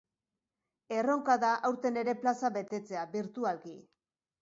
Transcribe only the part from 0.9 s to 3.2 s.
Erronka da aurten ere plaza betetzea,